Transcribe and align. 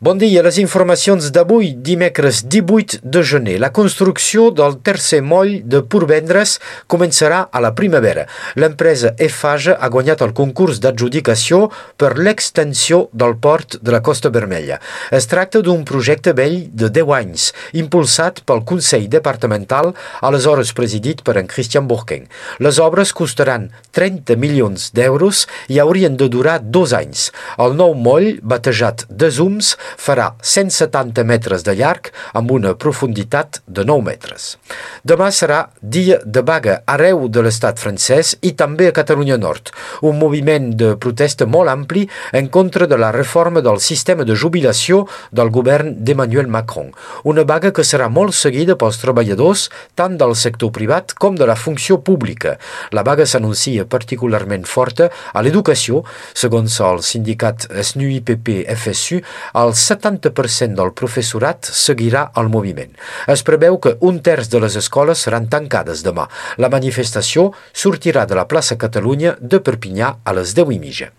Bon 0.00 0.14
dia, 0.14 0.44
les 0.46 0.60
informacions 0.62 1.26
d'avui, 1.34 1.72
dimecres 1.74 2.44
18 2.46 3.00
de 3.02 3.20
gener. 3.26 3.56
La 3.58 3.72
construcció 3.74 4.52
del 4.54 4.76
tercer 4.86 5.18
moll 5.26 5.56
de 5.66 5.80
Purvendres 5.82 6.52
començarà 6.86 7.40
a 7.50 7.58
la 7.58 7.72
primavera. 7.74 8.28
L'empresa 8.54 9.10
EFAGE 9.18 9.74
ha 9.74 9.88
guanyat 9.90 10.22
el 10.22 10.30
concurs 10.38 10.78
d'adjudicació 10.84 11.64
per 11.98 12.12
l'extensió 12.14 13.08
del 13.10 13.34
port 13.42 13.80
de 13.82 13.90
la 13.90 13.98
Costa 14.06 14.30
Vermella. 14.30 14.76
Es 15.10 15.26
tracta 15.26 15.64
d'un 15.66 15.82
projecte 15.82 16.30
vell 16.30 16.68
de 16.70 16.92
10 16.94 17.10
anys, 17.18 17.48
impulsat 17.82 18.44
pel 18.46 18.62
Consell 18.62 19.10
Departamental, 19.10 19.90
aleshores 20.22 20.70
presidit 20.78 21.26
per 21.26 21.40
en 21.42 21.50
Christian 21.50 21.90
Bourquin. 21.90 22.30
Les 22.62 22.78
obres 22.78 23.10
costaran 23.10 23.66
30 23.98 24.38
milions 24.38 24.92
d'euros 24.94 25.42
i 25.66 25.82
haurien 25.82 26.14
de 26.14 26.30
durar 26.30 26.60
dos 26.62 26.94
anys. 26.94 27.32
El 27.58 27.74
nou 27.74 27.98
moll, 27.98 28.36
batejat 28.46 29.08
de 29.10 29.34
Zooms, 29.34 29.74
farà 29.96 30.34
170 30.42 31.24
metres 31.24 31.64
de 31.66 31.74
llarg 31.78 32.10
amb 32.34 32.50
una 32.50 32.74
profunditat 32.74 33.60
de 33.66 33.84
9 33.88 34.04
metres. 34.04 34.56
Demà 35.04 35.30
serà 35.32 35.68
dia 35.80 36.18
de 36.24 36.42
vaga 36.42 36.80
arreu 36.86 37.28
de 37.28 37.42
l'estat 37.44 37.78
francès 37.80 38.34
i 38.42 38.52
també 38.58 38.88
a 38.88 38.96
Catalunya 38.96 39.38
Nord, 39.38 39.72
un 40.02 40.18
moviment 40.18 40.70
de 40.76 40.94
protesta 41.00 41.46
molt 41.46 41.70
ampli 41.72 42.06
en 42.32 42.48
contra 42.48 42.86
de 42.86 42.98
la 42.98 43.12
reforma 43.14 43.62
del 43.64 43.80
sistema 43.80 44.24
de 44.24 44.36
jubilació 44.36 45.04
del 45.32 45.50
govern 45.50 45.94
d'Emmanuel 46.04 46.48
Macron. 46.48 46.92
Una 47.24 47.44
vaga 47.44 47.72
que 47.72 47.86
serà 47.86 48.08
molt 48.08 48.34
seguida 48.34 48.76
pels 48.78 49.00
treballadors 49.02 49.68
tant 49.98 50.18
del 50.20 50.34
sector 50.36 50.72
privat 50.74 51.14
com 51.14 51.36
de 51.38 51.46
la 51.48 51.56
funció 51.56 52.00
pública. 52.04 52.56
La 52.92 53.04
vaga 53.06 53.26
s'anuncia 53.26 53.86
particularment 53.88 54.66
forta 54.68 55.08
a 55.32 55.42
l'educació, 55.42 56.02
segons 56.34 56.78
el 56.84 57.02
sindicat 57.06 57.68
SNUIPP-FSU, 57.70 59.20
el 59.62 59.74
70% 59.78 60.74
del 60.78 60.92
professorat 60.98 61.68
seguirà 61.70 62.26
el 62.40 62.50
moviment. 62.52 62.90
Es 63.30 63.44
preveu 63.46 63.78
que 63.82 63.94
un 64.08 64.20
terç 64.24 64.50
de 64.52 64.60
les 64.64 64.76
escoles 64.80 65.22
seran 65.24 65.48
tancades 65.52 66.04
demà. 66.06 66.26
La 66.58 66.70
manifestació 66.72 67.50
sortirà 67.72 68.26
de 68.26 68.38
la 68.38 68.48
plaça 68.50 68.78
Catalunya 68.80 69.36
de 69.40 69.62
Perpinyà 69.64 70.16
a 70.24 70.36
les 70.36 70.54
10 70.58 70.74
i 70.76 70.80
mitja. 70.82 71.12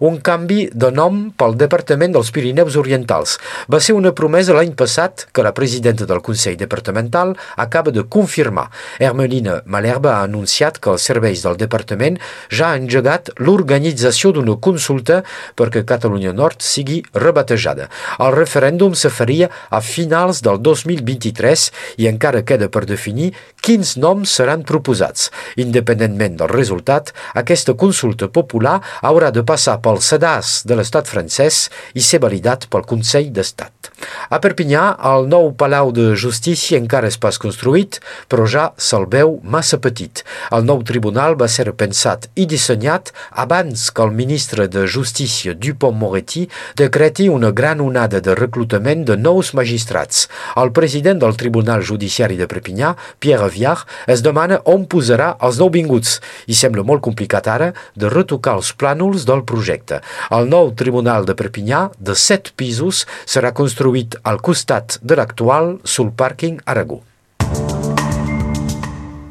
Un 0.00 0.18
canvi 0.20 0.66
de 0.72 0.90
nom 0.92 1.30
pel 1.36 1.56
Departament 1.58 2.12
dels 2.14 2.30
Pirineus 2.34 2.76
Orientals. 2.76 3.36
Va 3.72 3.80
ser 3.80 3.96
una 3.96 4.12
promesa 4.16 4.54
l'any 4.56 4.74
passat 4.78 5.26
que 5.32 5.44
la 5.44 5.54
presidenta 5.56 6.06
del 6.06 6.22
Consell 6.24 6.58
Departamental 6.60 7.34
acaba 7.56 7.90
de 7.90 8.04
confirmar. 8.04 8.68
Hermelina 9.00 9.62
Malherba 9.64 10.16
ha 10.16 10.26
anunciat 10.28 10.78
que 10.78 10.92
els 10.94 11.06
serveis 11.08 11.42
del 11.42 11.58
departament 11.60 12.20
ja 12.52 12.70
han 12.72 12.86
engegat 12.86 13.32
l'organització 13.42 14.32
d'una 14.36 14.58
consulta 14.62 15.22
perquè 15.58 15.84
Catalunya 15.88 16.34
Nord 16.36 16.62
sigui 16.62 17.00
rebatejada. 17.14 17.88
El 18.20 18.36
referèndum 18.36 18.94
se 18.94 19.10
faria 19.10 19.50
a 19.70 19.80
finals 19.80 20.42
del 20.46 20.60
2023 20.62 21.66
i 22.04 22.08
encara 22.12 22.44
queda 22.46 22.68
per 22.70 22.84
definir 22.86 23.32
quins 23.64 23.96
noms 23.98 24.30
seran 24.30 24.62
proposats. 24.62 25.30
Independentment 25.56 26.38
del 26.38 26.52
resultat, 26.52 27.12
aquesta 27.34 27.74
consulta 27.74 28.28
popular 28.28 28.78
haurà 29.02 29.32
de 29.34 29.42
passar 29.42 29.55
pel 29.82 30.02
sedàs 30.04 30.60
de 30.68 30.76
l'estat 30.76 31.08
francès 31.08 31.66
i 31.96 32.04
ser 32.04 32.20
validat 32.20 32.68
pel 32.70 32.84
Consell 32.84 33.32
d'Estat. 33.32 33.72
A 34.28 34.38
Perpinyà, 34.42 34.82
el 35.08 35.24
nou 35.30 35.52
Palau 35.56 35.92
de 35.94 36.10
Justícia 36.20 36.76
encara 36.76 37.08
és 37.08 37.16
pas 37.16 37.38
construït, 37.40 38.00
però 38.28 38.44
ja 38.50 38.66
se'l 38.76 39.06
veu 39.08 39.38
massa 39.42 39.78
petit. 39.80 40.20
El 40.52 40.66
nou 40.68 40.82
tribunal 40.84 41.38
va 41.40 41.48
ser 41.48 41.70
pensat 41.78 42.28
i 42.36 42.44
dissenyat 42.50 43.12
abans 43.32 43.86
que 43.90 44.04
el 44.04 44.12
ministre 44.12 44.66
de 44.68 44.84
Justícia, 44.86 45.54
Dupont-Moretti, 45.54 46.44
decreti 46.76 47.30
una 47.32 47.50
gran 47.50 47.80
onada 47.80 48.20
de 48.20 48.34
reclutament 48.36 49.06
de 49.08 49.16
nous 49.16 49.54
magistrats. 49.54 50.26
El 50.56 50.72
president 50.76 51.22
del 51.22 51.38
Tribunal 51.40 51.82
Judiciari 51.82 52.36
de 52.36 52.50
Perpinyà, 52.50 52.94
Pierre 53.18 53.48
Viard, 53.54 53.86
es 54.06 54.22
demana 54.26 54.60
on 54.68 54.84
posarà 54.90 55.32
els 55.40 55.60
nouvinguts 55.62 56.18
i 56.50 56.58
sembla 56.58 56.84
molt 56.84 57.04
complicat 57.06 57.48
ara 57.48 57.72
de 57.96 58.10
retocar 58.12 58.58
els 58.60 58.74
plànols 58.76 59.24
del 59.28 59.45
projecte. 59.48 60.02
El 60.34 60.50
nou 60.52 60.72
Tribunal 60.78 61.26
de 61.28 61.36
Perpinyà, 61.38 61.86
de 61.98 62.14
set 62.18 62.52
pisos, 62.60 63.04
serà 63.24 63.54
construït 63.56 64.18
al 64.22 64.42
costat 64.44 64.98
de 65.02 65.18
l'actual 65.18 65.76
sul 65.96 66.12
pàrquing 66.12 66.60
Aragó. 66.66 67.02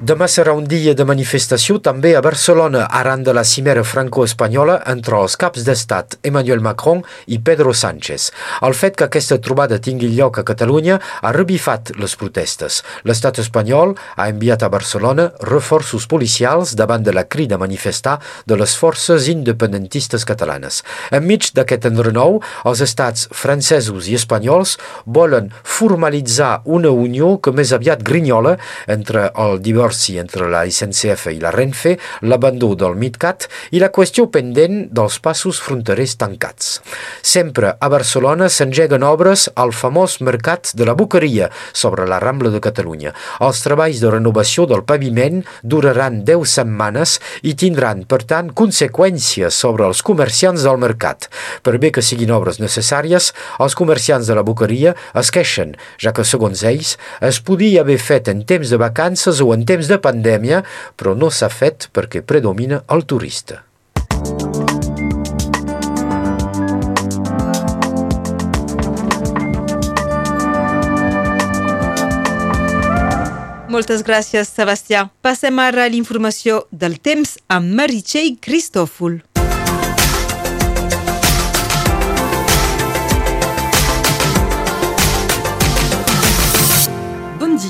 Demà 0.06 0.28
serà 0.30 0.54
un 0.54 0.68
dia 0.70 0.92
de 0.94 1.06
manifestació 1.10 1.80
també 1.82 2.12
a 2.14 2.20
Barcelona 2.22 2.84
arran 2.94 3.24
de 3.26 3.34
la 3.34 3.42
cimera 3.42 3.82
franco-espanyola 3.82 4.76
entre 4.92 5.18
els 5.18 5.34
caps 5.42 5.64
d'estat 5.66 6.20
Emmanuel 6.30 6.60
Macron 6.62 7.00
i 7.34 7.40
Pedro 7.48 7.72
Sánchez. 7.74 8.28
El 8.68 8.76
fet 8.78 9.00
que 9.00 9.08
aquesta 9.08 9.40
trobada 9.42 9.80
tingui 9.82 10.12
lloc 10.14 10.38
a 10.38 10.44
Catalunya 10.46 11.00
ha 11.00 11.32
revifat 11.34 11.90
les 11.98 12.14
protestes. 12.22 12.84
L'estat 13.02 13.40
espanyol 13.42 13.96
ha 14.14 14.28
enviat 14.30 14.68
a 14.68 14.70
Barcelona 14.76 15.32
reforços 15.50 16.06
policials 16.06 16.76
davant 16.78 17.02
de 17.02 17.16
la 17.18 17.26
crida 17.26 17.58
a 17.58 17.64
manifestar 17.64 18.20
de 18.46 18.60
les 18.62 18.78
forces 18.78 19.26
independentistes 19.34 20.28
catalanes. 20.30 20.84
Enmig 21.10 21.50
d'aquest 21.58 21.90
enrenou, 21.90 22.44
els 22.62 22.86
estats 22.86 23.26
francesos 23.34 24.06
i 24.06 24.20
espanyols 24.22 24.78
volen 25.08 25.50
formalitzar 25.64 26.62
una 26.66 26.94
unió 26.94 27.40
que 27.42 27.58
més 27.58 27.74
aviat 27.74 28.06
grinyola 28.06 28.60
entre 29.00 29.32
el 29.34 29.58
divorci 29.66 29.95
divorci 29.96 30.18
entre 30.18 30.50
la 30.50 30.66
SNCF 30.66 31.32
i 31.32 31.40
la 31.40 31.52
Renfe, 31.52 31.98
l'abandó 32.22 32.76
del 32.76 32.96
MidCat 32.96 33.48
i 33.72 33.80
la 33.80 33.92
qüestió 33.94 34.28
pendent 34.32 34.90
dels 34.92 35.20
passos 35.20 35.60
fronterers 35.62 36.16
tancats. 36.18 36.82
Sempre 37.22 37.76
a 37.80 37.90
Barcelona 37.90 38.50
s'engeguen 38.50 39.04
obres 39.04 39.50
al 39.56 39.72
famós 39.72 40.20
mercat 40.22 40.74
de 40.76 40.86
la 40.86 40.96
Boqueria 40.96 41.50
sobre 41.74 42.06
la 42.06 42.20
Rambla 42.20 42.52
de 42.52 42.60
Catalunya. 42.60 43.14
Els 43.42 43.62
treballs 43.64 44.02
de 44.02 44.12
renovació 44.12 44.66
del 44.66 44.84
paviment 44.84 45.44
duraran 45.64 46.24
10 46.26 46.46
setmanes 46.46 47.20
i 47.44 47.56
tindran, 47.56 48.06
per 48.06 48.24
tant, 48.24 48.52
conseqüències 48.52 49.54
sobre 49.54 49.86
els 49.88 50.02
comerciants 50.02 50.64
del 50.66 50.80
mercat. 50.82 51.30
Per 51.64 51.78
bé 51.80 51.92
que 51.92 52.04
siguin 52.04 52.34
obres 52.36 52.60
necessàries, 52.60 53.32
els 53.60 53.76
comerciants 53.76 54.28
de 54.28 54.36
la 54.36 54.44
Boqueria 54.46 54.96
es 55.16 55.32
queixen, 55.32 55.76
ja 56.02 56.12
que, 56.12 56.26
segons 56.26 56.64
ells, 56.64 56.96
es 57.22 57.40
podia 57.40 57.82
haver 57.82 58.00
fet 58.00 58.30
en 58.32 58.44
temps 58.46 58.70
de 58.70 58.80
vacances 58.82 59.42
o 59.42 59.52
en 59.54 59.66
temps 59.66 59.85
temps 59.86 59.94
de 59.94 60.02
pandèmia, 60.02 60.64
però 60.98 61.16
no 61.16 61.30
s'ha 61.30 61.50
fet 61.50 61.90
perquè 61.94 62.24
predomina 62.26 62.84
el 62.90 63.06
turista. 63.06 63.64
Moltes 73.70 74.06
gràcies, 74.08 74.48
Sebastià. 74.48 75.10
Passem 75.22 75.60
ara 75.60 75.84
a 75.84 75.92
l'informació 75.92 76.64
del 76.72 76.98
temps 77.04 77.36
amb 77.52 77.76
Meritxell 77.76 78.38
Cristòfol. 78.40 79.20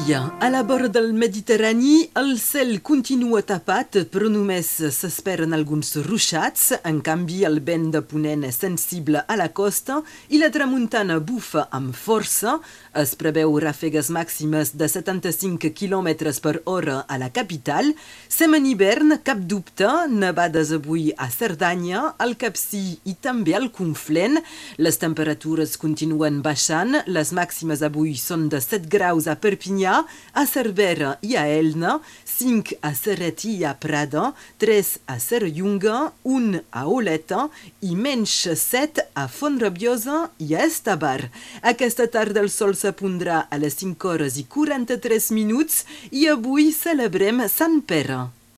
Dia. 0.05 0.35
A 0.39 0.49
la 0.49 0.61
vora 0.63 0.88
del 0.88 1.13
Mediterrani, 1.13 2.09
el 2.13 2.38
cel 2.38 2.81
continua 2.85 3.41
tapat, 3.41 3.97
però 4.13 4.27
només 4.29 4.67
s'esperen 4.93 5.55
alguns 5.55 5.95
ruixats. 6.05 6.73
En 6.85 6.99
canvi, 7.01 7.39
el 7.47 7.61
vent 7.66 7.88
de 7.93 8.01
ponent 8.05 8.43
és 8.45 8.59
sensible 8.61 9.23
a 9.25 9.38
la 9.39 9.47
costa 9.49 10.01
i 10.29 10.38
la 10.38 10.51
tramuntana 10.53 11.17
bufa 11.17 11.66
amb 11.73 11.95
força. 11.97 12.59
Es 12.93 13.16
preveu 13.17 13.55
ràfegues 13.63 14.11
màximes 14.13 14.75
de 14.77 14.89
75 14.91 15.71
km 15.73 16.11
per 16.43 16.59
hora 16.66 16.99
a 17.07 17.17
la 17.17 17.31
capital. 17.33 17.93
Sem 18.29 18.53
en 18.53 18.69
hivern, 18.69 19.17
cap 19.23 19.41
dubte, 19.41 19.90
nevades 20.11 20.75
avui 20.75 21.09
a 21.17 21.29
Cerdanya, 21.31 22.13
al 22.19 22.35
Capcí 22.37 22.99
i 23.05 23.16
també 23.16 23.55
al 23.58 23.72
Conflent. 23.73 24.37
Les 24.78 25.01
temperatures 25.01 25.78
continuen 25.81 26.43
baixant. 26.46 27.01
Les 27.08 27.34
màximes 27.34 27.81
avui 27.81 28.13
són 28.19 28.49
de 28.53 28.61
7 28.61 28.91
graus 28.91 29.31
a 29.31 29.40
Perpinyà, 29.40 29.95
a 30.03 30.44
Cervera 30.50 31.16
i 31.22 31.36
a 31.40 31.46
Elna, 31.47 32.00
5 32.36 32.78
a 32.82 32.92
Serreti 32.97 33.56
i 33.59 33.66
a 33.66 33.74
Prada, 33.80 34.34
3 34.59 34.78
a 35.14 35.18
Serrallonga, 35.24 36.12
1 36.24 36.62
a 36.72 36.86
Oleta 36.92 37.47
i 37.82 37.96
menys 37.96 38.36
7 38.59 39.08
a 39.16 39.28
Font-Rabiosa 39.32 40.22
i 40.44 40.56
a 40.56 40.66
Estabar. 40.68 41.30
Aquesta 41.62 42.09
tarda 42.12 42.44
el 42.44 42.52
sol 42.52 42.76
s'apondrà 42.76 43.46
a 43.50 43.62
les 43.62 43.80
5 43.82 44.12
hores 44.12 44.40
i 44.42 44.47
43 44.50 45.32
minuts 45.38 45.84
i 46.12 46.28
avui 46.32 46.74
celebrem 46.76 47.46
Sant 47.47 47.82
Pere. 47.88 48.26